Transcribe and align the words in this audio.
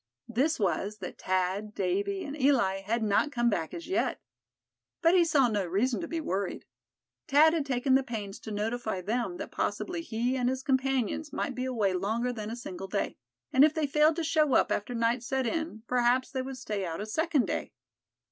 This 0.27 0.59
was 0.59 0.97
that 0.97 1.19
Thad, 1.21 1.75
Davy 1.75 2.23
and 2.23 2.35
Eli 2.35 2.77
had 2.79 3.03
not 3.03 3.31
come 3.31 3.51
back 3.51 3.71
as 3.71 3.87
yet. 3.87 4.19
But 5.03 5.13
he 5.13 5.23
saw 5.23 5.47
no 5.47 5.63
reason 5.63 6.01
to 6.01 6.07
be 6.07 6.19
worried. 6.19 6.65
Thad 7.27 7.53
had 7.53 7.67
taken 7.67 7.93
the 7.93 8.01
pains 8.01 8.39
to 8.39 8.49
notify 8.51 9.01
them 9.01 9.37
that 9.37 9.51
possibly 9.51 10.01
he 10.01 10.35
and 10.35 10.49
his 10.49 10.63
companions 10.63 11.31
might 11.31 11.53
be 11.53 11.65
away 11.65 11.93
longer 11.93 12.33
than 12.33 12.49
a 12.49 12.55
single 12.55 12.87
day; 12.87 13.15
and 13.53 13.63
if 13.63 13.75
they 13.75 13.85
failed 13.85 14.15
to 14.15 14.23
show 14.23 14.55
up 14.55 14.71
after 14.71 14.95
night 14.95 15.21
set 15.21 15.45
in, 15.45 15.83
perhaps 15.87 16.31
they 16.31 16.41
would 16.41 16.57
stay 16.57 16.83
out 16.83 16.99
a 16.99 17.05
second 17.05 17.45
day. 17.45 17.71